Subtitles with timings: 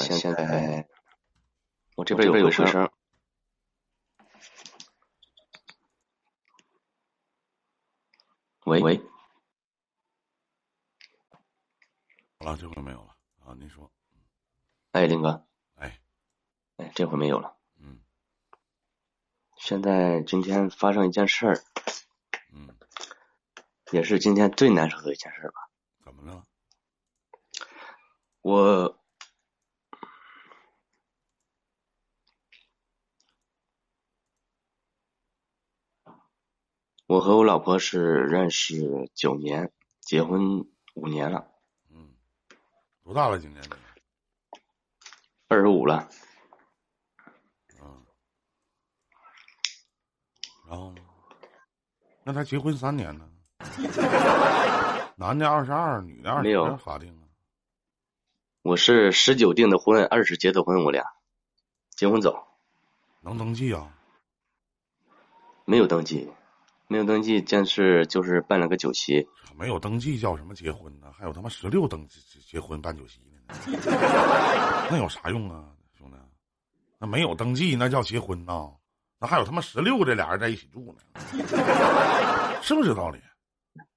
[0.00, 0.88] 现在
[1.96, 2.90] 我这边有回声。
[8.66, 9.02] 喂喂，
[12.38, 13.54] 好了，这回没有了啊！
[13.58, 13.90] 您说，
[14.92, 15.44] 哎，林哥，
[15.74, 16.00] 哎，
[16.76, 17.56] 哎，这回没有了。
[17.78, 18.00] 嗯，
[19.56, 21.58] 现在今天发生一件事儿，
[22.52, 22.76] 嗯，
[23.90, 25.68] 也是今天最难受的一件事吧？
[26.04, 26.46] 怎么了？
[28.42, 28.99] 我。
[37.10, 40.64] 我和我老婆是认识九年，结婚
[40.94, 41.50] 五年了。
[41.92, 42.14] 嗯，
[43.02, 43.36] 多大了？
[43.40, 43.60] 今年？
[45.48, 46.08] 二十五了。
[47.82, 48.06] 嗯。
[50.68, 51.02] 然后呢？
[52.22, 53.28] 那他结婚三年呢？
[55.18, 57.26] 男的二十二，女的二十，六法定啊。
[58.62, 61.04] 我是十九订的婚，二十结的婚，我俩
[61.88, 62.46] 结婚早。
[63.20, 63.92] 能登记啊？
[65.64, 66.30] 没有登记。
[66.90, 69.24] 没有登记，但是就是办了个酒席。
[69.56, 71.06] 没有登记叫什么结婚呢？
[71.16, 73.78] 还有他妈十六登记结婚办酒席呢？
[74.90, 76.16] 那有啥用啊，兄弟？
[76.98, 78.68] 那没有登记那叫结婚呐？
[79.20, 81.20] 那还有他妈十六这俩人在一起住呢？
[82.60, 83.20] 是不是这道理？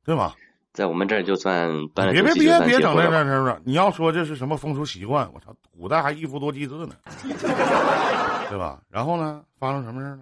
[0.05, 0.35] 对吧？
[0.71, 3.61] 在我们这儿就算办了别别别别整这这这这！
[3.65, 5.27] 你要说这是什么风俗习惯？
[5.33, 6.95] 我操，古代还一夫多妻制呢，
[8.51, 8.83] 对吧？
[8.87, 10.19] 然后呢，发生什么事了？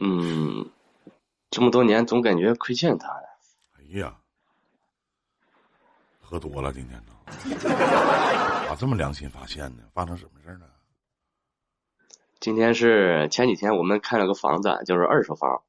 [0.00, 0.70] 嗯，
[1.50, 3.28] 这么多年总感觉亏欠他呀。
[3.78, 4.14] 哎呀，
[6.20, 7.12] 喝多了今天呢？
[8.68, 9.84] 咋这么良心发现呢？
[9.94, 10.68] 发生什么事了？
[12.40, 15.62] 今天是前几天我们看了个房子，就是二手房。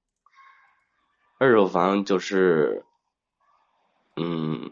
[1.40, 2.84] 二手房就是，
[4.16, 4.72] 嗯，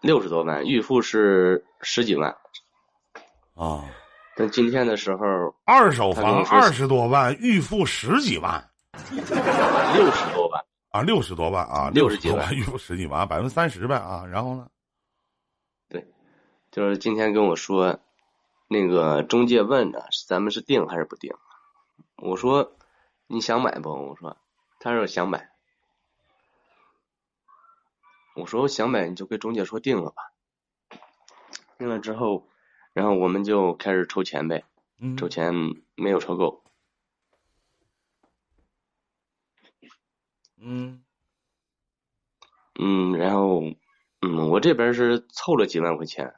[0.00, 2.36] 六十多万，预付是十几万。
[3.54, 3.84] 啊。
[4.36, 8.67] 等今天的时候，二手房二十多万，预付十几万，
[9.94, 14.68] 六十多万啊，六十多万啊，六十几万预付十几万，百分之三十呗啊，然后呢？
[15.88, 16.06] 对，
[16.70, 17.98] 就是今天跟我说，
[18.68, 21.34] 那个中介问的，咱们是定还是不定？
[22.16, 22.76] 我说
[23.26, 23.90] 你想买不？
[23.90, 24.36] 我说，
[24.80, 25.50] 他说想买。
[28.34, 30.32] 我说我想买，你就跟中介说定了吧。
[31.78, 32.48] 定了之后。
[32.94, 34.64] 然后我们就开始筹钱呗，
[35.16, 35.54] 筹钱
[35.94, 36.64] 没有筹够，
[40.60, 41.02] 嗯，
[42.78, 43.62] 嗯，然后
[44.20, 46.34] 嗯，我这边是凑了几万块钱，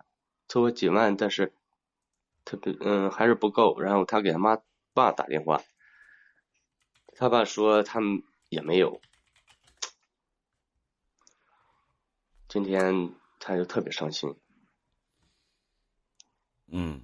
[0.49, 1.53] 凑了几万，但是
[2.45, 3.81] 特别嗯还是不够。
[3.81, 4.59] 然后他给他妈
[4.93, 5.63] 爸打电话，
[7.17, 9.01] 他爸说他们也没有，
[12.49, 14.35] 今天他就特别伤心。
[16.73, 17.01] 嗯，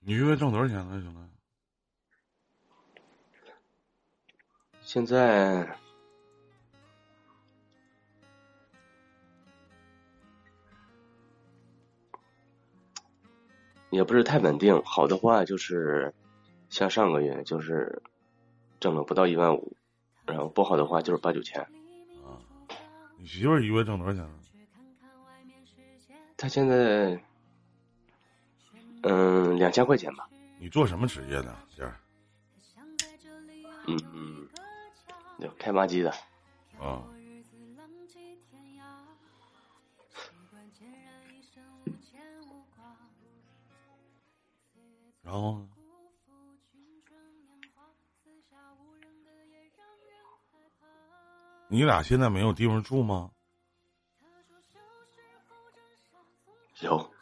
[0.00, 1.27] 你一个月挣多少钱呢，兄弟？
[4.88, 5.68] 现在
[13.90, 16.14] 也不是太稳定，好的话就是
[16.70, 18.00] 像上个月就是
[18.80, 19.76] 挣了不到一万五，
[20.24, 21.60] 然后不好的话就是八九千。
[22.24, 22.40] 啊，
[23.18, 24.34] 你媳妇儿一个月挣多少钱呢？
[26.38, 27.22] 他现在，
[29.02, 30.26] 嗯，两千块钱吧。
[30.58, 31.94] 你做什么职业的，姐儿？
[33.86, 34.47] 嗯嗯，
[35.38, 36.10] 有开挖机的。
[36.80, 37.02] 啊。
[45.22, 45.68] 然后呢？
[51.70, 53.30] 你俩现在没有地方住吗？
[56.80, 57.12] 有，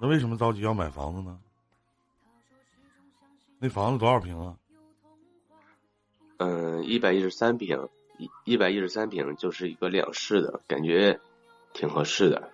[0.00, 1.40] 那为什么着急要买房子呢？
[3.58, 4.56] 那房子多少平啊？
[6.38, 7.88] 嗯，一百一十三平，
[8.18, 11.18] 一一百一十三平就是一个两室的，感觉
[11.72, 12.50] 挺合适的。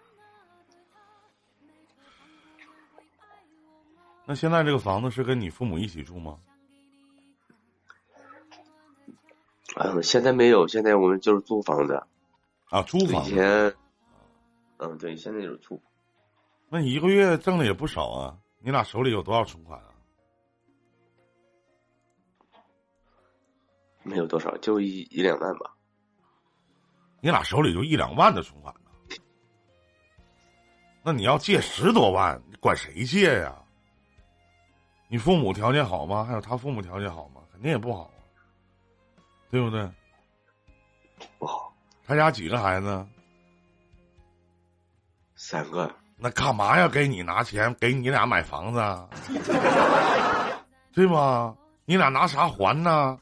[4.24, 6.38] 那现在这个房子是跟你父母一起住吗？
[9.76, 12.02] 嗯，现在没有，现在我们就是租房子。
[12.68, 13.24] 啊，租房。
[13.24, 13.74] 以前。
[14.78, 15.80] 嗯，对，现在就是租。
[16.68, 18.38] 那你一个月挣的也不少啊？
[18.60, 19.91] 你俩手里有多少存款啊？
[24.02, 25.70] 没有多少，就一一两万吧。
[27.20, 29.16] 你俩手里就一两万的存款呢？
[31.04, 33.56] 那你要借十多万，你管谁借呀？
[35.08, 36.24] 你父母条件好吗？
[36.24, 37.40] 还有他父母条件好吗？
[37.52, 38.14] 肯定也不好啊，
[39.50, 39.88] 对不对？
[41.38, 41.72] 不好。
[42.04, 43.06] 他家几个孩子？
[45.36, 45.88] 三个。
[46.16, 48.78] 那干嘛要给你拿钱给你俩买房子？
[48.80, 49.08] 啊？
[50.92, 51.56] 对吗？
[51.84, 53.18] 你俩拿啥还呢？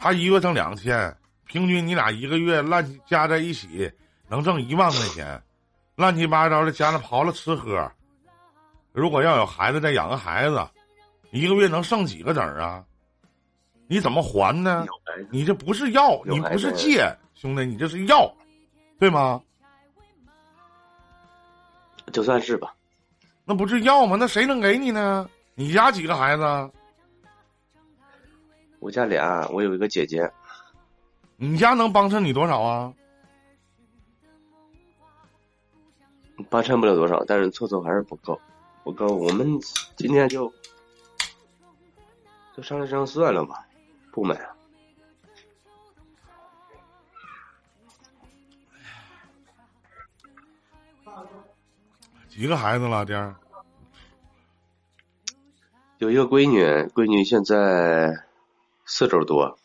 [0.00, 1.16] 他一个月挣两千，
[1.46, 3.90] 平均你俩一个月乱加在一起
[4.28, 5.42] 能挣一万块钱，
[5.96, 7.90] 乱七八糟的加上刨了吃喝。
[8.92, 10.66] 如果要有孩子再养个孩子，
[11.30, 12.84] 一个月能剩几个整啊？
[13.86, 14.86] 你怎么还呢？
[15.30, 18.32] 你这不是要，你不是借，兄弟，你这是要，
[18.98, 19.40] 对吗？
[22.12, 22.74] 就算是吧，
[23.44, 24.16] 那不是要吗？
[24.18, 25.28] 那谁能给你呢？
[25.54, 26.70] 你家几个孩子？
[28.80, 30.32] 我家俩，我有一个姐姐。
[31.36, 32.94] 你家能帮衬你多少啊？
[36.48, 38.40] 帮衬不了多少，但是凑凑还是不够，
[38.84, 39.08] 不够。
[39.08, 39.58] 我们
[39.96, 40.52] 今天就
[42.56, 43.66] 就商量商量算了吧，
[44.12, 44.54] 不买了。
[52.28, 53.34] 几个孩子了，弟儿？
[55.98, 58.27] 有一个闺女，闺女现在
[58.88, 59.58] 四周多。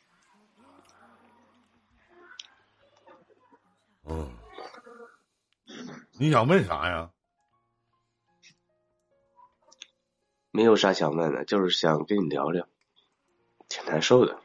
[4.05, 4.29] 嗯，
[6.19, 7.09] 你想问啥呀？
[10.51, 12.67] 没有啥想问的，就是想跟你聊聊，
[13.69, 14.37] 挺难受的。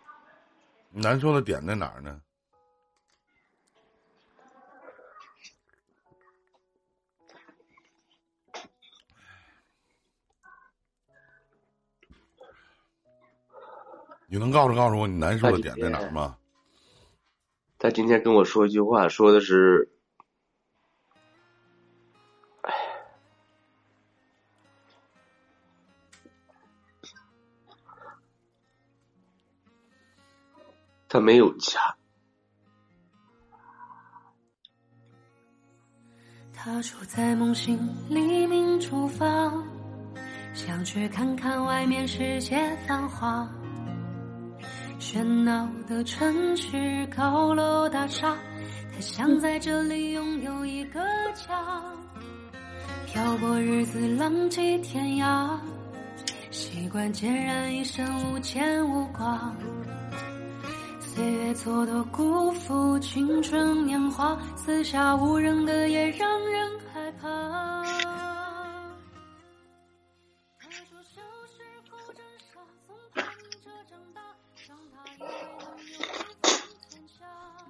[0.90, 2.22] 难受的点在哪儿呢？
[14.30, 16.36] 你能告诉告诉我你难受的点在哪儿吗？
[17.78, 19.90] 他今天跟我说一句话，说的是
[22.60, 22.75] ：“哎，
[31.08, 31.80] 他没有家。”
[36.52, 37.78] 他住在梦醒
[38.10, 39.66] 黎明厨房，
[40.52, 43.48] 想去看看外面世界繁华。
[45.10, 48.37] 喧闹的城市，高楼大厦，
[48.93, 51.00] 他想在这里拥有一个
[51.32, 51.82] 家。
[53.06, 55.58] 漂泊日子，浪迹天涯，
[56.50, 59.50] 习惯孑然一身，无牵无挂。
[61.00, 67.77] 岁月蹉跎，辜负青春年华，四下无人的夜，让人害怕。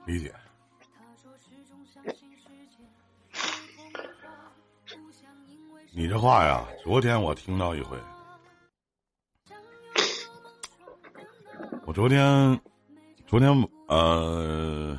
[0.08, 0.34] 理解。
[5.93, 7.99] 你这话呀，昨天我听到一回。
[11.84, 12.58] 我昨天，
[13.26, 13.50] 昨天
[13.88, 14.99] 呃，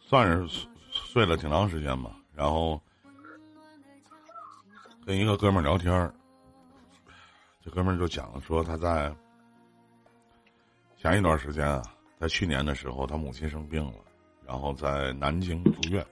[0.00, 2.16] 算是睡了挺长时间吧。
[2.34, 2.80] 然后
[5.04, 6.14] 跟一个哥们儿聊天儿，
[7.62, 9.14] 这哥们儿就讲说他在
[10.96, 11.82] 前一段时间啊。
[12.20, 13.94] 在去年的时候，他母亲生病了，
[14.46, 16.04] 然后在南京住院。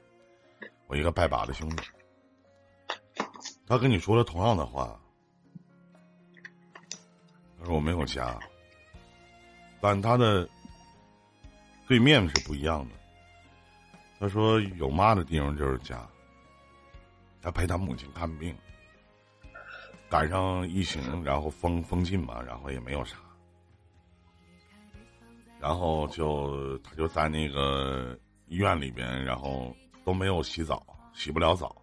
[0.87, 1.83] 我一个拜把的兄弟，
[3.67, 5.01] 他跟你说了同样的话，
[7.59, 8.39] 他说我没有家，
[9.81, 10.49] 但他的
[11.89, 12.95] 对面是不一样的。
[14.21, 16.07] 他说有妈的地方就是家。
[17.43, 18.57] 他陪他母亲看病，
[20.09, 23.17] 赶上疫情，然后封封禁嘛，然后也没有啥。
[25.61, 31.75] 然后就他就在那个医院里边，然后都没有洗澡，洗不了澡，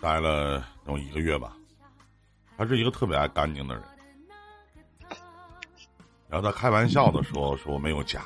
[0.00, 1.56] 待了有一个月吧。
[2.56, 3.82] 他是一个特别爱干净的人。
[6.28, 8.22] 然后他开玩笑的说：“说我没有家，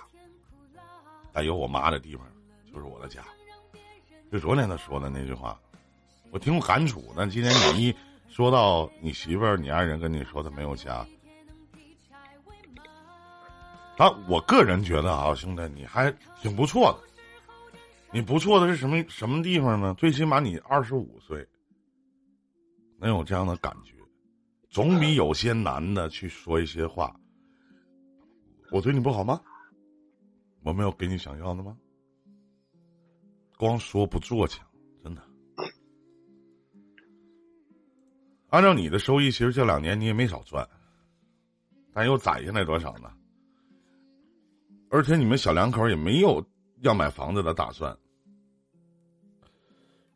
[1.33, 2.25] 但有我妈的地方
[2.73, 3.23] 就是我的家。”
[4.31, 5.59] 就昨天他说的那句话，
[6.31, 7.13] 我挺有感触。
[7.17, 7.97] 但今天你一
[8.29, 11.07] 说到你媳妇儿、你爱人跟你说他没有家。
[13.99, 17.07] 啊，我个人觉得啊，兄弟，你还挺不错的。
[18.13, 19.95] 你不错的是什么什么地方呢？
[19.95, 21.47] 最起码你二十五岁，
[22.99, 23.95] 能有这样的感觉，
[24.69, 27.15] 总比有些男的去说一些话。
[28.71, 29.41] 我对你不好吗？
[30.63, 31.77] 我没有给你想要的吗？
[33.57, 34.67] 光说不做强，
[35.03, 35.23] 真的。
[38.49, 40.67] 按照你的收益，其实这两年你也没少赚，
[41.93, 43.11] 但又攒下来多少呢？
[44.89, 46.45] 而且你们小两口也没有
[46.81, 47.97] 要买房子的打算。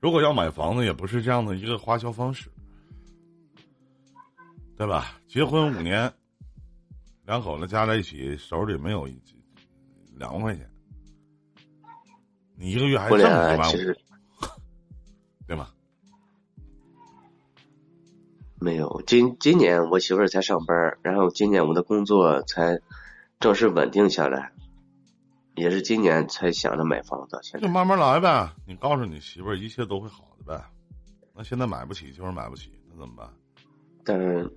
[0.00, 2.50] 如果要买房子，也不是这样的一个花销方式，
[4.76, 5.20] 对吧？
[5.28, 6.10] 结婚五年，
[7.26, 9.20] 两口子加在一起手里没有一
[10.16, 10.70] 两万块钱，
[12.56, 13.94] 你一个月还我挣一万五，俩其实
[15.46, 15.68] 对吗？
[18.58, 22.80] 没有，今今年我媳妇儿才上班儿，然后今年我的工作才
[23.38, 24.52] 正式稳定下来，
[25.60, 27.38] 也是今年才想着买房子。
[27.42, 28.50] 现在就慢慢来呗。
[28.66, 30.64] 你告诉你媳妇儿，一切都会好的呗。
[31.34, 33.30] 那现在买不起就是买不起，那怎么办？
[34.02, 34.50] 但是，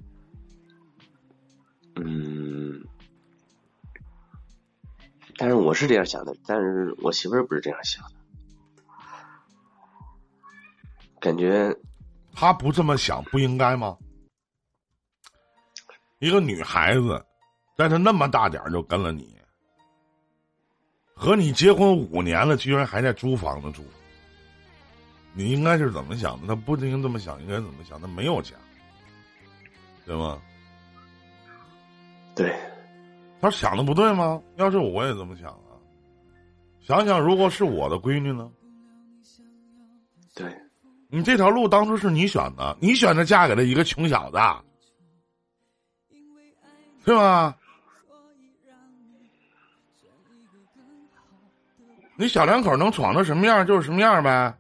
[1.98, 2.82] 嗯，
[5.38, 8.16] 但是我是这样想的，但是我媳妇儿不是这样想的，
[11.20, 11.76] 感觉
[12.34, 13.98] 她不这么想，不应该吗？
[16.20, 17.24] 一个女孩子，
[17.76, 19.38] 但是那么大点儿就跟了你，
[21.16, 23.84] 和你结婚五年了，居然还在租房子住，
[25.34, 26.48] 你应该是怎么想的？
[26.48, 28.02] 他不应该这么想，应该怎么想？
[28.02, 28.56] 他没有家，
[30.06, 30.42] 对吗？
[32.36, 32.54] 对，
[33.40, 34.42] 他想的不对吗？
[34.56, 35.78] 要是我也这么想啊。
[36.82, 38.52] 想想，如果是我的闺女呢？
[40.36, 40.52] 对，
[41.10, 44.38] 你这条路当初是你选的，你选择嫁给了一个穷小子，
[47.06, 47.56] 对吗？
[52.16, 54.54] 你小两口能闯成什么样就是什么样呗。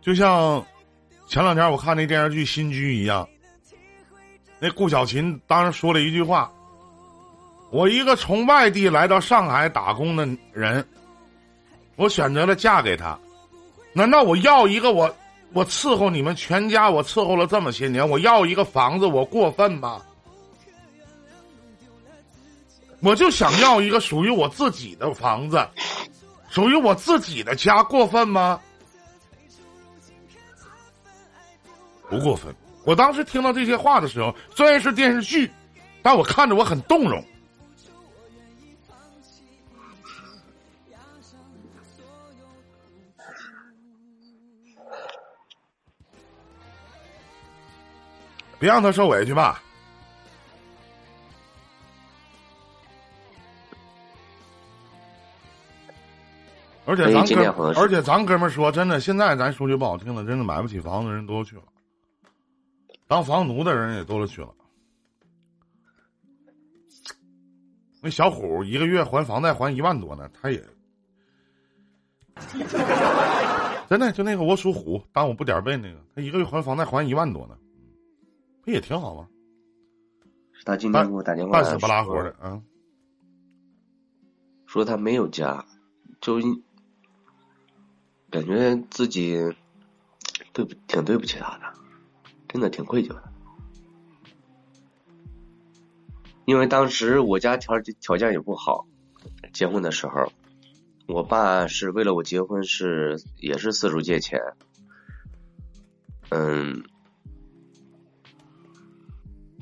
[0.00, 0.64] 就像
[1.28, 3.26] 前两天我看那电视剧《新居》一样，
[4.58, 6.52] 那顾小琴当时说了一句话
[7.70, 10.84] ：“我一个从外地来到上海打工的人，
[11.94, 13.16] 我选择了嫁给他。
[13.92, 15.14] 难道我要一个我
[15.52, 20.00] 我伺候你们全家，我伺候了这么些年，我要一个房子，我过分吗？
[23.00, 25.68] 我就想要一个属于我自己的房子，
[26.48, 28.60] 属于我自己的家，过分吗？”
[32.08, 32.54] 不过分。
[32.84, 35.50] 我当时听到这些话的时候，虽然是电视剧，
[36.02, 37.24] 但我看着我很动容。
[48.62, 49.60] 别让他受委屈吧。
[56.86, 61.62] 而且咱哥而且咱哥们儿说，真的，现在咱说句不好听的，真的买不起房子的人多了去了，
[63.08, 64.54] 当房奴的人也多了去了。
[68.00, 70.62] 那小虎一个月还房贷还一万多呢，他也
[73.88, 77.56] 真的就那个我属虎，当我不点儿背那个，他一个月还房贷还一万多呢，
[78.62, 79.28] 不也挺好吗？
[80.64, 82.62] 他今天给我打电话半死不拉活的说，啊！
[84.66, 85.66] 说他没有家，
[86.20, 86.62] 就一
[88.30, 89.36] 感觉自己
[90.52, 91.74] 对不挺对不起他的，
[92.48, 93.32] 真的挺愧疚的。
[96.44, 98.86] 因为当时我家条条件也不好，
[99.52, 100.32] 结婚的时候，
[101.08, 104.40] 我爸是为了我结婚是也是四处借钱，
[106.30, 106.84] 嗯，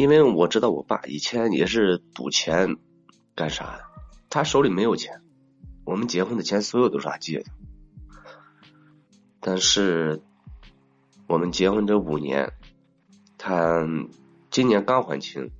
[0.00, 2.78] 因为我知道我爸以前也是赌钱
[3.34, 3.84] 干啥的，
[4.30, 5.20] 他手里没有钱，
[5.84, 7.50] 我们结婚的钱所有都是他借的，
[9.40, 10.22] 但是
[11.26, 12.54] 我们结婚这五年，
[13.36, 13.86] 他
[14.50, 15.50] 今年刚还清。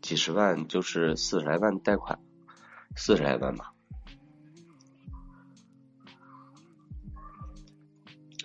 [0.00, 2.18] 几十万就是四十来万贷款，
[2.96, 3.74] 四十来万吧。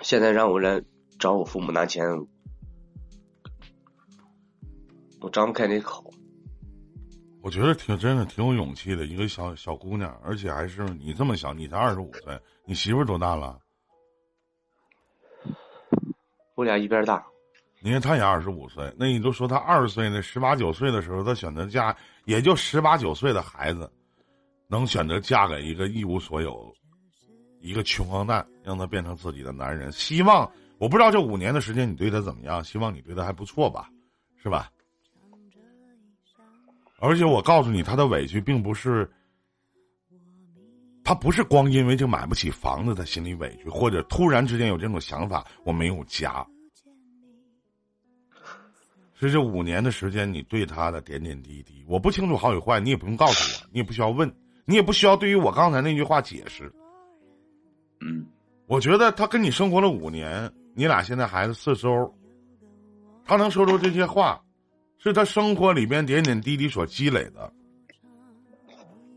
[0.02, 0.84] 现在让我来
[1.18, 2.28] 找我父母拿钱，
[5.22, 6.04] 我张不开那口。
[7.42, 13.58] 我觉得挺真的，挺有勇气的一个小小姑娘，而且还是你这么小，你才二十五岁，你媳妇儿多大了？
[16.56, 17.26] 我俩一边大，
[17.82, 21.96] 你看她也二十五岁，那你就说她二十岁那十八九岁的时候，她选择嫁，
[22.26, 23.90] 也就十八九岁的孩子，
[24.68, 26.70] 能选择嫁给一个一无所有、
[27.62, 29.90] 一个穷光蛋，让他变成自己的男人。
[29.94, 33.90] 希望我不知道这五年的时间你对他怎么样，希望你对他还不错吧，
[34.44, 34.70] 是吧？
[37.00, 39.10] 而且我告诉你，他的委屈并不是，
[41.04, 46.46] 他不是光因为这买不起房子，他心里委屈，或者突然之间有这种想法，我没有家。
[49.16, 54.34] 是这五年的时间，你对他的点点滴滴，我不清楚好与坏，你也不用告诉我，你也不需要问，
[54.66, 56.72] 你也不需要对于我刚才那句话解释。
[58.00, 58.26] 嗯，
[58.66, 62.14] 我觉得他跟你生活了五年，你俩现在孩子四周，
[63.26, 64.42] 他能说出这些话，
[65.00, 67.52] 是他生活里边点点滴滴所积累的。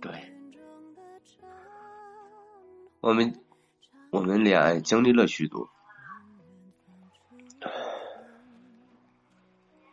[0.01, 0.11] 对。
[3.01, 3.35] 我们
[4.11, 5.69] 我们恋爱经历了许多，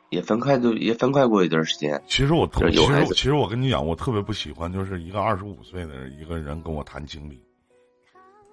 [0.09, 1.99] 也分开都也分开过一段时间。
[2.05, 7.43] 其实我特就是其实其实我跟你讲，我特别不喜欢，就是一个二十五岁的一个人跟我谈经历。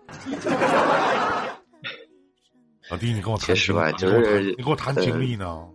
[2.89, 5.69] 老弟，你跟我谈其实吧就是你跟我谈经历呢？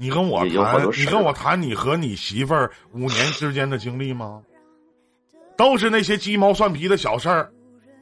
[0.00, 4.40] 你跟我谈，你跟我谈你和你媳妇儿五年之间的经历吗？
[5.58, 7.52] 都是那些鸡毛蒜皮的小事儿，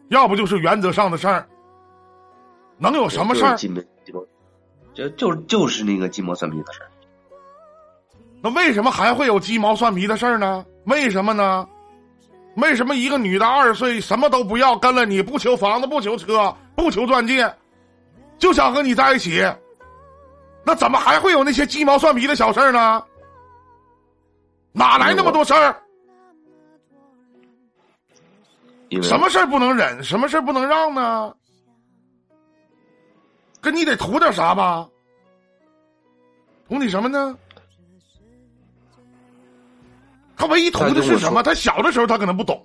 [0.07, 1.45] 要不就是原则上的事儿，
[2.79, 3.51] 能有什么事儿？
[3.51, 4.21] 就是鸡毛鸡毛，
[4.95, 6.89] 就就就是那个鸡毛蒜皮的事儿。
[8.41, 10.65] 那为什么还会有鸡毛蒜皮的事儿呢？
[10.85, 11.69] 为什么呢？
[12.55, 17.53] 为什么一个女的二十岁什么都不要，跟了你不求房子不求车不求钻戒，
[18.39, 19.45] 就想和你在一起？
[20.69, 23.03] 那怎么还会有那些鸡毛蒜皮的小事儿呢？
[24.71, 25.83] 哪来那么多事儿？
[29.03, 30.05] 什么事儿不能忍？
[30.05, 31.35] 什么事儿不能让呢？
[33.63, 34.87] 跟你得图点啥吧？
[36.69, 37.35] 图你什么呢？
[40.37, 41.43] 他唯一图的是什么？
[41.43, 42.63] 他小的时候他可能不懂，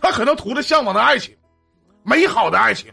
[0.00, 1.36] 他可能图的向往的爱情，
[2.04, 2.92] 美好的爱情，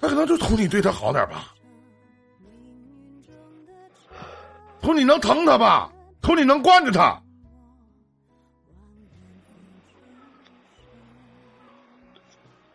[0.00, 1.54] 他可能就图你对他好点吧，
[4.80, 7.20] 图你能疼他吧，图你能惯着他。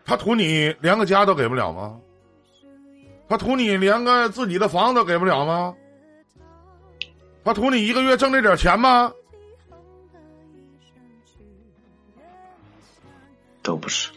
[0.06, 1.98] 他图你连个家都给不了吗？
[3.30, 5.74] 他图你连个自己的房子都给不了吗？
[7.46, 9.12] 他图你一个月挣这点钱吗？
[13.62, 14.12] 都不是。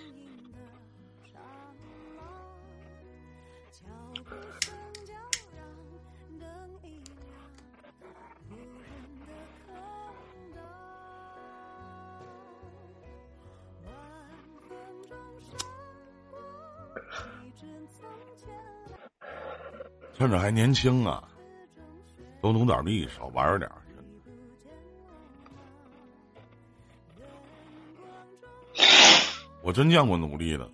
[20.19, 21.23] 趁着还年轻啊，
[22.41, 23.77] 多努点力，少玩点儿。
[29.63, 30.71] 我真见过努力的，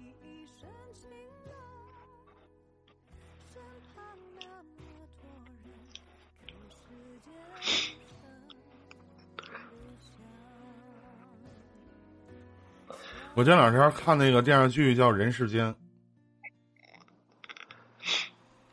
[13.35, 15.67] 我这两天看那个电视剧叫《人世间》，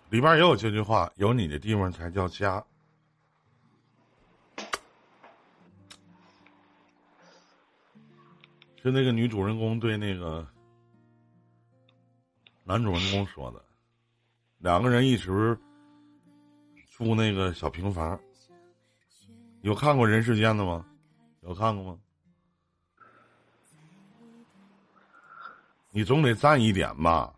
[0.09, 2.63] 里边也有这句话：“有你的地方才叫家。”
[8.81, 10.47] 是那个女主人公对那个
[12.63, 13.63] 男主人公说的。
[14.57, 15.57] 两个人一直
[16.89, 18.19] 住那个小平房。
[19.61, 20.85] 有看过《人世间》的吗？
[21.41, 21.99] 有看过吗？
[25.91, 27.33] 你总得赞一点吧。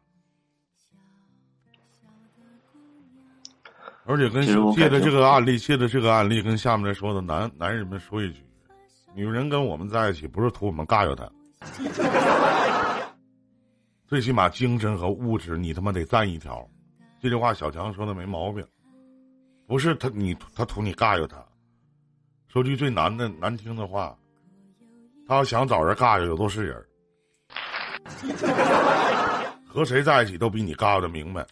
[4.12, 4.46] 而且跟
[4.76, 8.44] 借着这个案例，借着这个案例，跟下面来说的男男人们说一句：
[9.16, 11.32] 女人跟我们在一起，不是图我们尬着她，
[14.06, 16.68] 最起码精神和物质你他妈得占一条。
[17.22, 18.68] 这句话小强说的没毛病，
[19.66, 21.38] 不是他你他图你尬着他。
[22.50, 24.14] 说句最难的难听的话，
[25.26, 26.86] 他要想找人尬着，有都是人。
[29.66, 31.48] 和谁在一起都比你尬悠的明白。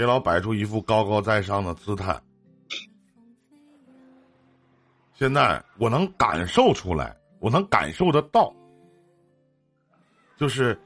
[0.00, 2.18] 别老摆出一副高高在上的姿态。
[5.12, 8.50] 现在我能感受出来，我能感受得到，
[10.38, 10.80] 就是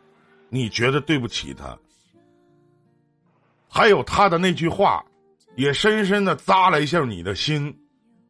[0.48, 1.78] 你觉得对不起他，
[3.68, 5.00] 还有他的那句话，
[5.54, 7.72] 也深深的扎了一下你的心，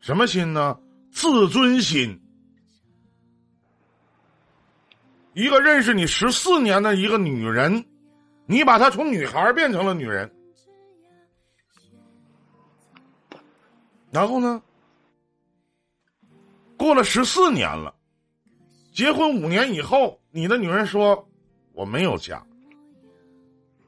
[0.01, 0.79] 什么心呢？
[1.11, 2.21] 自尊心。
[5.33, 7.83] 一个认识你十四年的一个女人，
[8.45, 10.31] 你把她从女孩变成了女人。
[14.15, 14.63] 然后呢？
[16.77, 17.93] 过了十四年了，
[18.93, 21.29] 结婚五年以后，你的女人说
[21.75, 22.47] ：“我没有家。”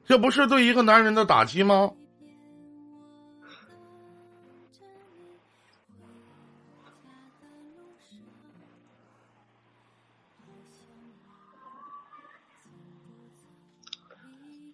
[0.04, 1.92] 这不是对一个男人的打击吗？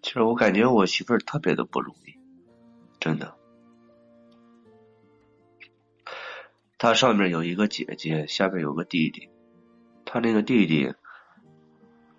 [0.01, 2.22] 其实我感觉我媳妇儿特别的不容易，
[6.83, 9.29] 他上面有一个姐姐，下面有个弟弟。
[10.03, 10.93] 他那个弟弟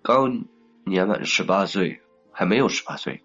[0.01, 0.45] 刚
[0.83, 2.01] 年满十八岁，
[2.31, 3.21] 还没有十八岁，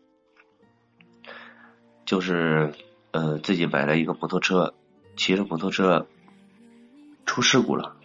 [2.04, 2.74] 就是
[3.12, 4.74] 呃自己买了一个摩托车，
[5.16, 6.06] 骑着摩托车
[7.24, 7.96] 出事故了，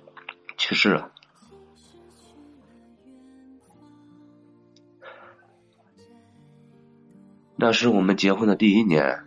[0.55, 1.11] 去世了。
[7.57, 9.25] 那是我们结婚的第一年。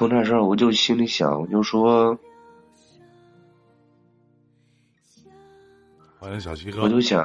[0.00, 2.18] 从那时候我就心里想，我就说，
[6.18, 6.80] 欢迎小七哥。
[6.80, 7.22] 我就想，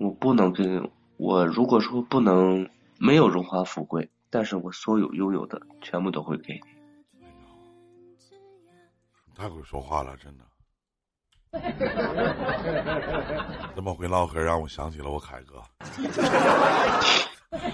[0.00, 2.66] 我不能跟我如果说不能
[2.98, 6.60] 没有荣华富贵，但是我所有拥有的全部都会给你。
[9.34, 10.44] 太会说话了，真的。
[13.76, 15.62] 这么会唠嗑，让我想起了我凯哥。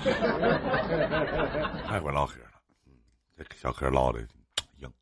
[1.87, 2.93] 太会唠嗑了，嗯，
[3.37, 4.21] 这小嗑唠的
[4.79, 4.93] 硬。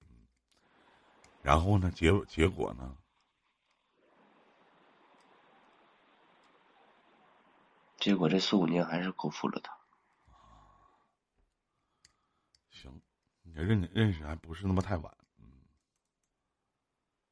[0.00, 0.26] 嗯
[1.42, 2.96] 然后呢，结结果呢？
[7.98, 9.76] 结果这四五年还是辜负了他。
[12.70, 13.00] 行，
[13.42, 15.16] 你认认识还不是那么太晚。
[15.38, 15.46] 嗯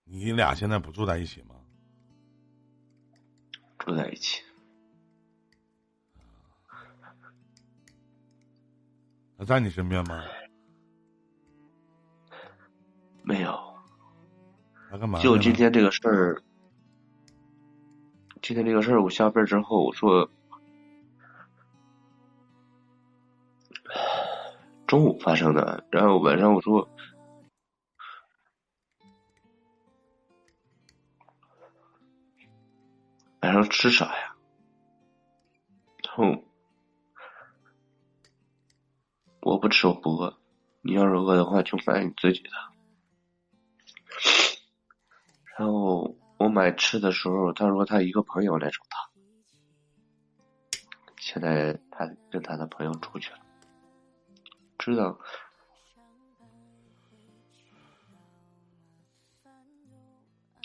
[0.04, 1.54] 你俩现在不住在一起吗？
[3.78, 4.42] 住在一起。
[9.36, 10.22] 他在你身边吗？
[13.22, 13.74] 没有。
[14.90, 15.20] 他干嘛？
[15.20, 16.42] 就今天这个事儿，
[18.40, 20.30] 今天这个事儿，我下班之后我说，
[24.86, 26.88] 中午发生的，然后晚上我说。
[33.40, 34.34] 晚上吃啥呀？
[36.02, 36.42] 然后
[39.64, 40.36] 不吃，我不饿。
[40.82, 42.50] 你要是饿的话，就买你自己的。
[45.56, 49.08] 然后我买吃的时候，他说他一个朋友来找他，
[51.18, 53.38] 现在他跟他的朋友出去了。
[54.78, 55.18] 知道，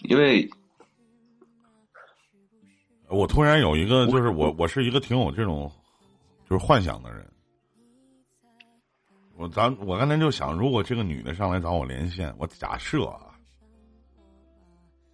[0.03, 0.49] 因为。
[3.07, 5.71] 我突然有一个，就是我，我是一个挺有这种，
[6.49, 7.25] 就是幻想的人。
[9.39, 13.39] 我咱我刚才就想，如果这个女的上来找我连线，我假设啊，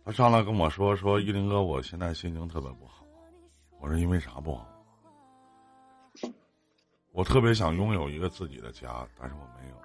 [0.04, 3.06] 她上来跟我说说，依林哥，我现在心情特别不好。
[3.80, 4.68] 我说因为啥不好？
[7.12, 9.76] 我特别想拥有一个自己的家，但是我没有。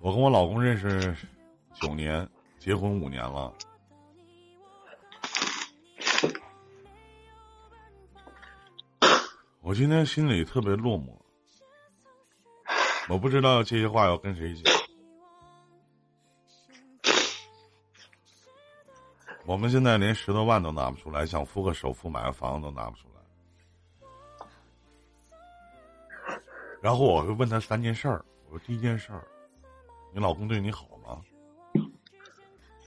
[0.00, 1.16] 我跟我老公认识
[1.72, 3.54] 九年，结婚五年了。
[9.62, 11.08] 我今天心里特别落寞，
[13.08, 14.74] 我不知道这些话要跟谁讲。
[19.46, 23.20] 我们现在连十多万都拿不出来，想付个首付买个房子都拿不出来。
[26.82, 29.24] 然后我会问他三件事儿，我说第一件事儿，
[30.12, 31.22] 你老公对你好吗？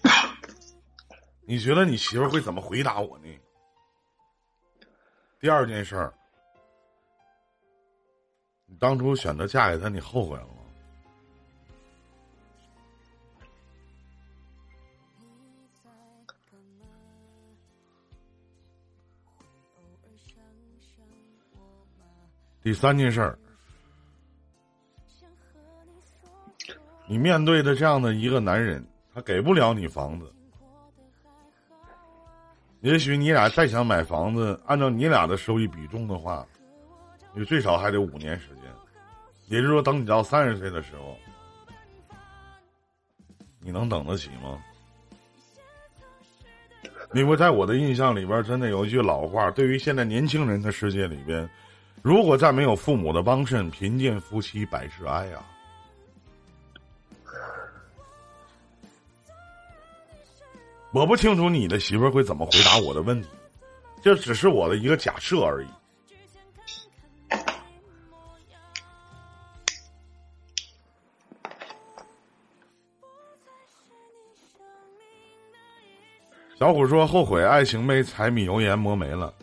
[1.48, 3.40] 你觉得你媳妇会怎么回答我呢？
[5.40, 6.14] 第二件事儿。
[8.70, 10.54] 你当初选择嫁给他，你后悔了吗？
[22.62, 23.40] 第三件事儿，
[27.08, 30.32] 你面对的这样的一个男人，他给不了你房子。
[32.82, 36.46] 也许你俩再想买房子，按照你俩的收益比重的话。
[37.34, 38.64] 你最少还得五年时间，
[39.48, 41.18] 也就是说，等你到三十岁的时候，
[43.60, 44.62] 你能等得起吗？
[47.14, 51.50] 因为在我的印象里边，真的有一句老话：，对于现在年轻人的世界里边，
[52.02, 55.46] 如果再没有父母的帮衬，贫贱夫妻百事哀啊。
[60.92, 63.28] 我不清楚你的媳妇儿会怎么回答我的问题，
[64.02, 65.68] 这只是我的一个假设而已。
[76.60, 79.34] 小虎说：“后悔爱情被柴米油盐磨没了，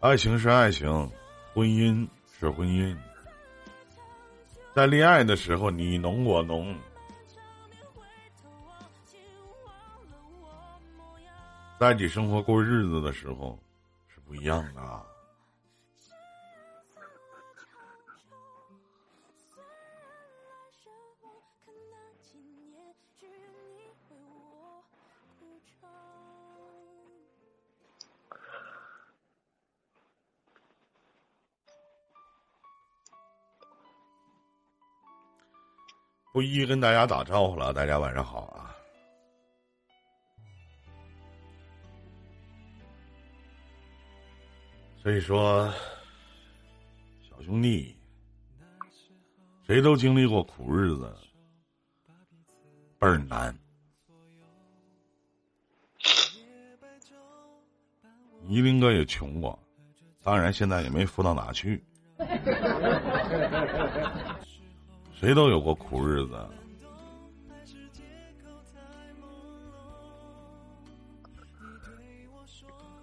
[0.00, 0.86] 爱情是爱情，
[1.54, 2.06] 婚姻
[2.38, 2.94] 是婚姻。
[4.74, 6.74] 在恋爱的时候，你浓我浓；
[11.80, 13.58] 在一起生活过日子的时候，
[14.06, 14.82] 是不一样的。”
[36.38, 38.70] 不一一跟大家打招呼了，大家晚上好啊！
[45.02, 45.68] 所以说，
[47.28, 47.96] 小兄弟，
[49.66, 51.12] 谁都经历过苦日子，
[53.00, 53.52] 倍儿难。
[58.46, 59.58] 依林哥也穷过，
[60.22, 61.84] 当然现在也没富到哪去。
[65.18, 66.48] 谁都有过苦日子。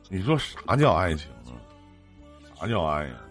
[0.08, 1.52] 你说啥叫爱情啊？
[2.56, 3.22] 啥叫爱呀？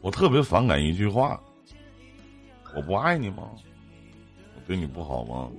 [0.00, 1.38] 我特别反感一句话：
[2.74, 3.50] 我不爱你吗？
[4.54, 5.50] 我对你不好吗？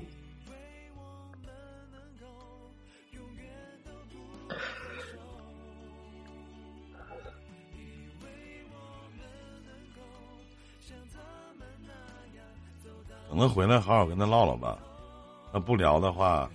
[13.37, 14.79] 等他回来，好好跟他唠唠吧。
[15.53, 16.49] 那不聊的话，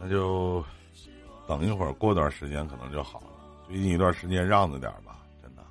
[0.00, 0.64] 那就
[1.46, 3.26] 等一会儿，过段时间可能就好了。
[3.68, 5.62] 最近一段时间让着点吧，真的。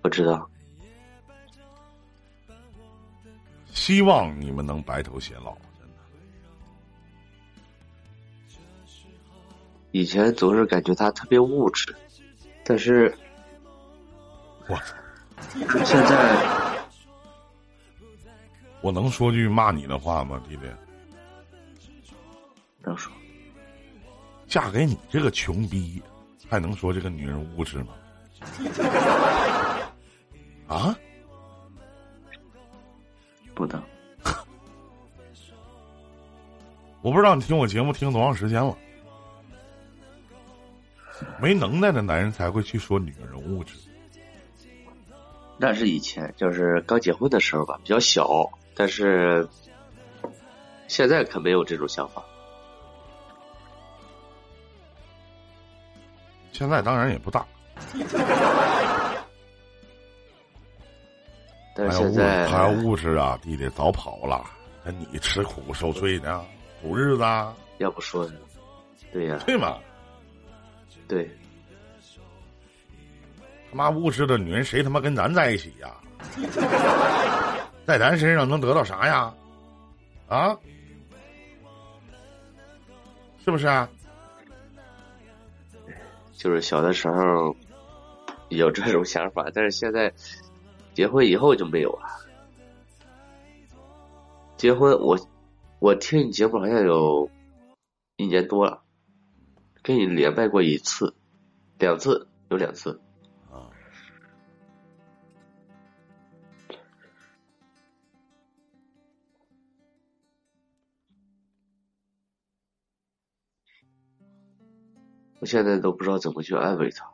[0.00, 0.48] 我知道，
[3.74, 5.54] 希望你们能白头偕老，
[9.92, 11.94] 以前总是感觉他特别物质，
[12.64, 13.16] 但是
[14.68, 14.78] 我！
[15.84, 16.78] 现在
[18.80, 20.62] 我能说句骂你的话吗，弟弟？
[22.82, 23.12] 能说
[24.46, 26.00] 嫁给你这个穷逼，
[26.48, 27.94] 还能说这个女人物质吗？
[30.68, 30.96] 啊？
[33.54, 33.82] 不能。
[37.02, 38.76] 我不知道你听我节目听多长时间了。
[41.40, 43.74] 没能耐的男人才会去说女人物质。
[45.58, 48.28] 那是以前，就是刚结婚的时候吧，比较小，
[48.74, 49.48] 但是
[50.86, 52.22] 现在可没有这种想法。
[56.52, 57.46] 现在当然也不大，
[61.74, 64.44] 但是现在他要物质啊，弟弟早跑了，
[64.84, 66.44] 那你吃苦受罪呢，
[66.80, 68.26] 苦日子啊，要不说，
[69.12, 69.78] 对呀、对吗？
[71.08, 71.30] 对，
[73.70, 75.94] 他妈物质的女人谁他妈跟咱在一起呀？
[77.86, 79.32] 在咱身上能得到啥呀？
[80.28, 80.58] 啊？
[83.44, 83.88] 是不是啊？
[86.32, 87.54] 就是小的时候
[88.48, 90.12] 有这种想法，但是现在
[90.94, 92.08] 结婚以后就没有了。
[94.56, 95.18] 结婚，我
[95.78, 97.30] 我听你节目好像有
[98.16, 98.82] 一年多了，
[99.86, 101.14] 跟你连麦过一次，
[101.78, 103.00] 两次，有两次。
[103.48, 103.70] 啊，
[115.38, 117.08] 我现在都不知道怎么去安慰他。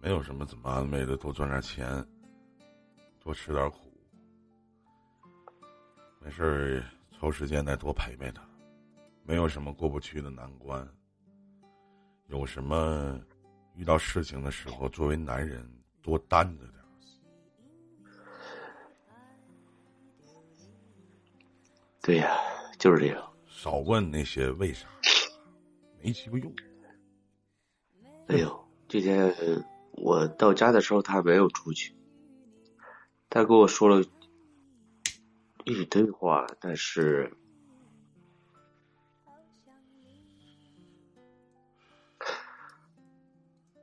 [0.00, 2.06] 没有什么怎么安慰的，多赚点钱，
[3.18, 3.92] 多吃点苦，
[6.20, 6.84] 没事儿
[7.18, 8.40] 抽时间再多陪陪他，
[9.24, 10.88] 没有什么过不去的难关，
[12.28, 13.18] 有什么
[13.74, 15.66] 遇到事情的时候，作为男人
[16.02, 16.84] 多担着点儿。
[22.02, 22.36] 对呀、
[22.78, 23.32] 就是这样。
[23.46, 24.86] 少问那些为啥，
[26.02, 26.54] 没鸡巴用。
[28.28, 29.34] 哎呦，今天
[29.92, 31.94] 我到家的时候，他没有出去，
[33.30, 34.04] 他跟我说了
[35.64, 37.32] 一堆话，但是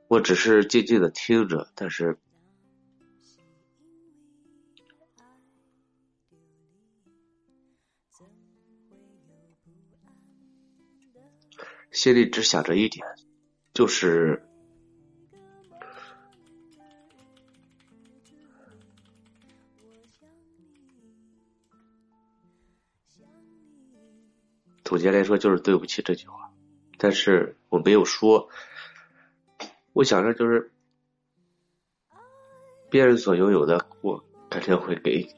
[0.08, 2.16] 我只是静静的听着，但是
[11.90, 13.04] 心里只想着一点，
[13.74, 14.42] 就是
[24.84, 26.52] 总结来说就是对不起这句话，
[26.96, 28.48] 但是我没有说。
[29.96, 30.70] 我想着就是
[32.90, 35.34] 别人所拥有的，我肯定会给你。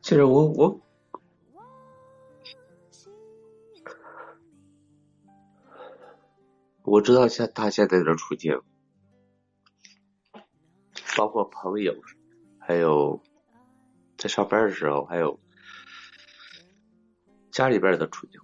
[0.00, 0.80] 其实我我
[6.90, 8.60] 我知道现他现在的处境，
[11.16, 11.94] 包括朋友，
[12.58, 13.22] 还有
[14.18, 15.38] 在上班的时候，还有
[17.52, 18.40] 家里边的处境。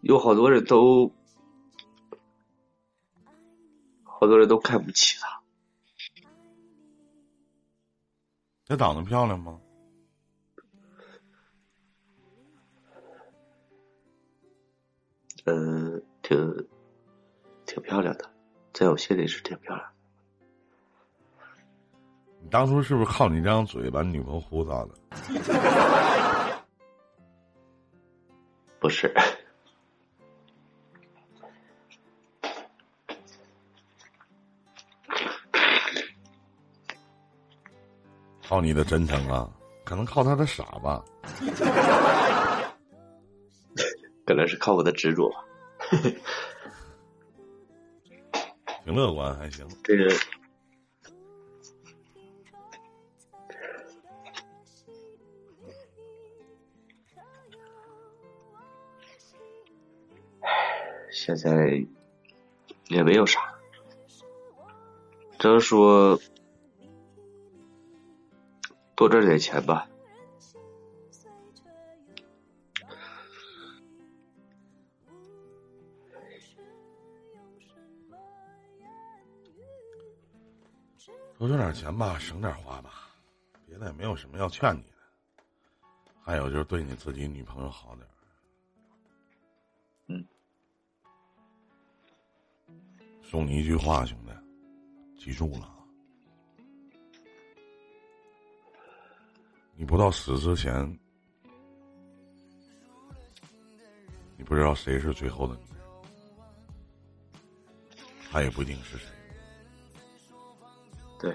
[0.00, 1.12] 有好多人都，
[4.02, 5.40] 好多人都看不起他。
[8.66, 9.60] 他长得漂亮吗？
[15.44, 16.68] 嗯，挺
[17.66, 18.30] 挺漂亮的，
[18.72, 19.92] 在我心里是挺漂亮的。
[22.40, 24.94] 你当初是不是靠你这张嘴把你女朋友呼到的？
[28.78, 29.14] 不是，
[38.48, 39.48] 靠你的真诚啊，
[39.84, 41.04] 可能靠他的傻吧。
[44.24, 45.44] 可能是靠我的执着吧。
[48.84, 49.66] 挺乐观，还行。
[49.84, 50.10] 这个
[61.10, 61.84] 现在
[62.88, 63.40] 也没有啥，
[65.38, 66.18] 只能说
[68.96, 69.88] 多赚点钱吧。
[81.42, 83.10] 多挣点钱吧，省点花吧，
[83.66, 84.88] 别的也没有什么要劝你的。
[86.22, 88.14] 还有就是对你自己女朋友好点儿。
[90.06, 90.24] 嗯。
[93.24, 94.30] 送你一句话，兄弟，
[95.20, 95.68] 记住了。
[99.74, 100.96] 你不到死之前，
[104.36, 105.66] 你不知道谁是最后的你，
[108.30, 109.08] 他也不一定是谁。
[111.22, 111.32] 对，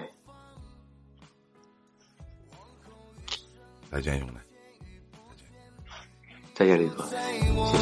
[3.90, 4.34] 再见，兄弟。
[6.54, 7.18] 再见，李哥，在
[7.56, 7.72] 我